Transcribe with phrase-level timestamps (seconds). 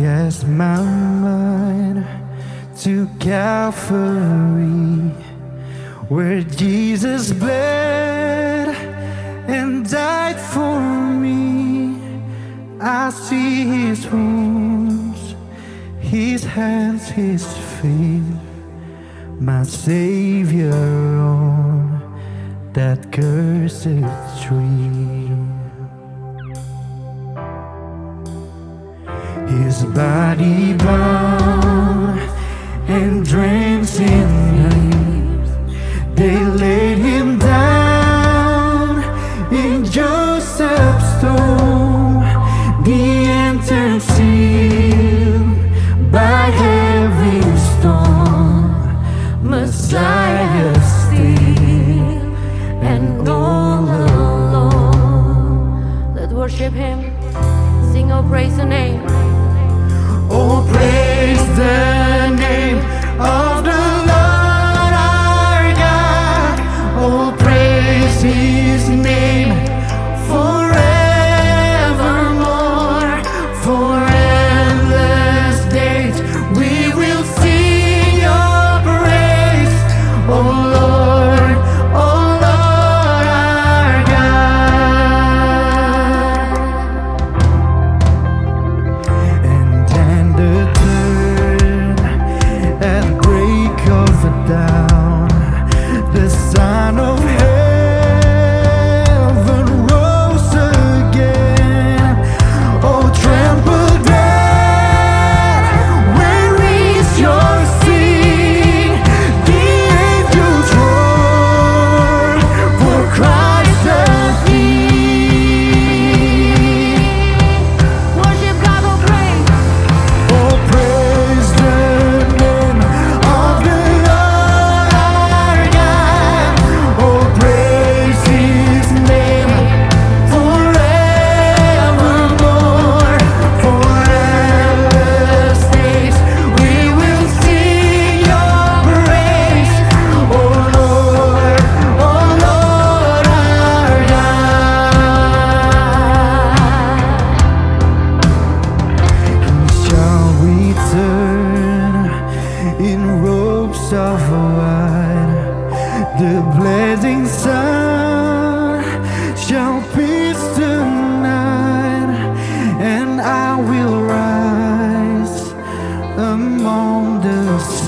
[0.00, 2.06] Cast my mind
[2.78, 5.10] to Calvary,
[6.08, 8.68] where Jesus bled
[9.46, 12.00] and died for me.
[12.80, 15.34] I see his wounds,
[15.98, 17.44] his hands, his
[17.82, 18.22] feet,
[19.38, 22.00] my Savior on
[22.72, 23.84] that cursed
[24.42, 25.29] tree.
[29.62, 32.18] His body bound
[32.88, 35.44] and drenched in rain.
[36.14, 39.02] They laid him down
[39.52, 42.22] in Joseph's tomb.
[42.84, 43.02] The
[43.44, 45.58] entrance sealed
[46.10, 48.72] by heavy storm.
[49.42, 52.34] Messiah still
[52.82, 54.94] and all alone.
[56.14, 56.98] Let's worship Him,
[57.92, 59.39] sing or praise the name.
[60.32, 62.78] Oh, praise the name
[63.20, 63.79] of the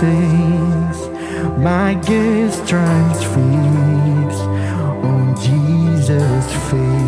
[0.00, 1.10] says,
[1.58, 3.36] My gaze transfixed
[5.04, 6.99] on Jesus' face.